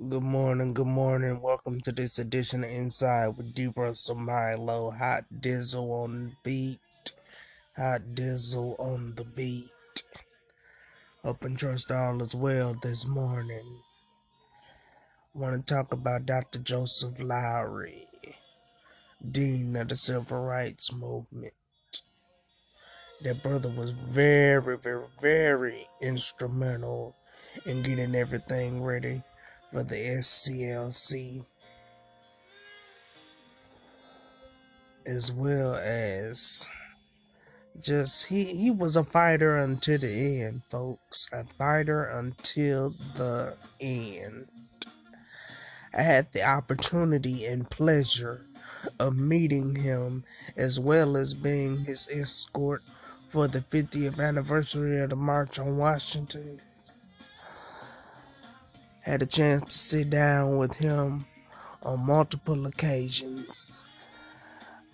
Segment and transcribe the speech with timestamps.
[0.00, 1.40] Good morning, good morning.
[1.40, 3.66] Welcome to this edition of Inside with D.
[3.74, 4.96] Russell Mylow.
[4.96, 6.78] Hot Dizzle on the beat.
[7.76, 10.04] Hot Dizzle on the beat.
[11.24, 13.80] Hope and trust all is well this morning.
[15.34, 16.60] Want to talk about Dr.
[16.60, 18.06] Joseph Lowery,
[19.32, 21.54] Dean of the Civil Rights Movement.
[23.22, 27.16] That brother was very, very, very instrumental
[27.66, 29.24] in getting everything ready
[29.72, 31.44] for the SCLC
[35.06, 36.70] as well as
[37.80, 41.28] just he he was a fighter until the end folks.
[41.32, 44.48] A fighter until the end.
[45.94, 48.46] I had the opportunity and pleasure
[48.98, 50.24] of meeting him
[50.56, 52.82] as well as being his escort
[53.28, 56.60] for the 50th anniversary of the march on washington
[59.00, 61.26] had a chance to sit down with him
[61.82, 63.86] on multiple occasions.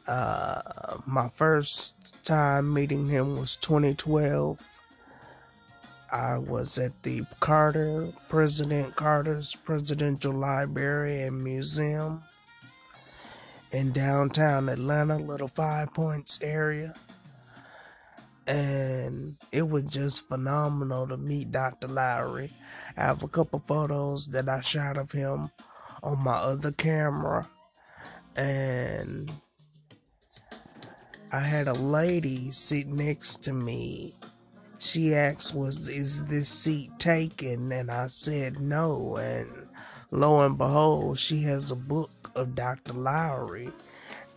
[0.06, 0.61] Uh,
[1.06, 4.58] my first time meeting him was 2012.
[6.12, 12.22] I was at the Carter, President Carter's Presidential Library and Museum
[13.72, 16.94] in downtown Atlanta, Little Five Points area
[18.46, 21.88] and it was just phenomenal to meet Dr.
[21.88, 22.54] Lowery.
[22.96, 25.50] I have a couple photos that I shot of him
[26.02, 27.48] on my other camera,
[28.36, 29.32] and
[31.32, 34.16] I had a lady sit next to me.
[34.78, 39.16] She asked, "Was is this seat taken?" And I said no.
[39.16, 39.68] And
[40.10, 42.92] lo and behold, she has a book of Dr.
[42.92, 43.72] Lowery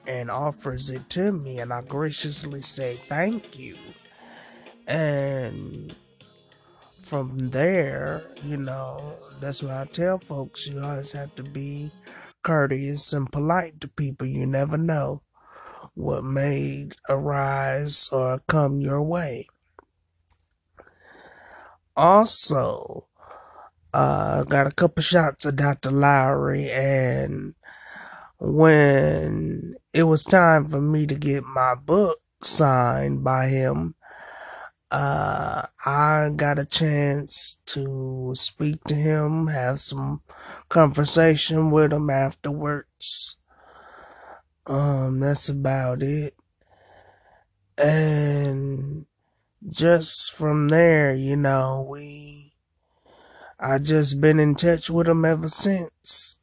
[0.07, 3.75] and offers it to me, and I graciously say thank you.
[4.87, 5.93] And
[7.01, 11.91] from there, you know, that's why I tell folks you always have to be
[12.43, 14.27] courteous and polite to people.
[14.27, 15.21] You never know
[15.93, 19.47] what may arise or come your way.
[21.97, 23.07] Also,
[23.93, 25.91] uh, got a couple shots of Dr.
[25.91, 27.55] Lowery, and
[28.39, 33.95] when it was time for me to get my book signed by him,
[34.91, 40.21] uh, I got a chance to speak to him, have some
[40.69, 43.37] conversation with him afterwards.
[44.65, 46.35] Um, that's about it.
[47.77, 49.05] And
[49.69, 52.53] just from there, you know, we,
[53.59, 56.37] I just been in touch with him ever since.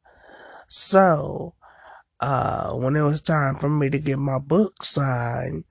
[0.69, 1.55] So,
[2.21, 5.65] uh, when it was time for me to get my book signed,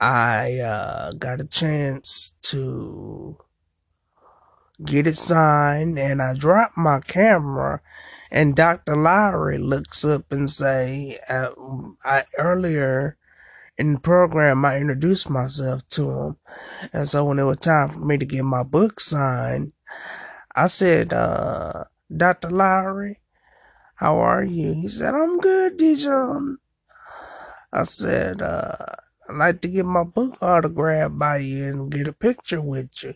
[0.00, 3.36] I uh, got a chance to
[4.82, 7.82] get it signed, and I dropped my camera.
[8.30, 8.96] And Dr.
[8.96, 11.50] Lowery looks up and say, uh,
[12.04, 13.18] I earlier
[13.76, 16.36] in the program I introduced myself to him,
[16.92, 19.72] and so when it was time for me to get my book signed,
[20.54, 21.84] I said, uh,
[22.14, 22.50] Dr.
[22.50, 23.20] Lowery,
[23.96, 24.72] how are you?
[24.74, 26.58] He said, I'm good, Dijon.
[27.72, 28.96] I said, uh,
[29.30, 33.14] I'd like to get my book autographed by you and get a picture with you.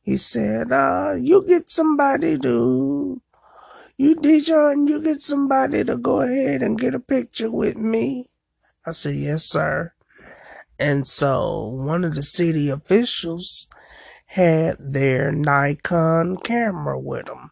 [0.00, 3.20] He said, uh, you get somebody to,
[3.98, 8.28] you Dijon, you get somebody to go ahead and get a picture with me.
[8.86, 9.92] I said, yes, sir.
[10.78, 13.68] And so one of the city officials
[14.24, 17.50] had their Nikon camera with them.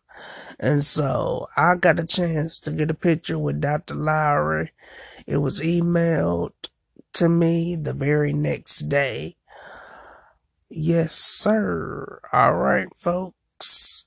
[0.59, 3.95] And so I got a chance to get a picture with Dr.
[3.95, 4.72] Lowery.
[5.27, 6.53] It was emailed
[7.14, 9.36] to me the very next day.
[10.69, 12.20] Yes, sir.
[12.32, 14.06] All right, folks.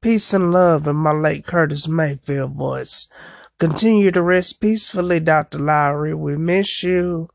[0.00, 3.08] Peace and love in my late Curtis Mayfield voice.
[3.58, 5.58] Continue to rest peacefully, Dr.
[5.58, 6.14] Lowery.
[6.14, 7.28] We miss you.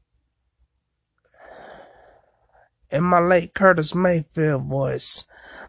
[2.94, 5.24] In my late Curtis Mayfield voice.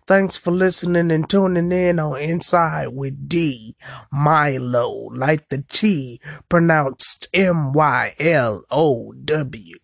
[0.06, 3.76] Thanks for listening and tuning in on Inside with D.
[4.12, 6.20] Mylow, like the T,
[6.50, 9.78] pronounced M Y L O W.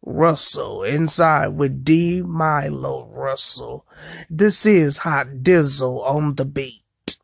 [0.00, 2.22] Russell, Inside with D.
[2.22, 3.84] Mylow Russell.
[4.30, 7.18] This is Hot Dizzle on the beat.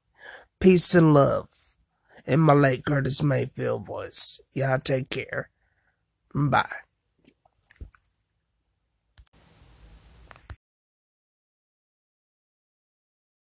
[0.61, 1.49] Peace and love.
[2.27, 4.43] In my late Curtis Mayfield voice.
[4.53, 5.49] Y'all take care.
[6.35, 6.69] Bye.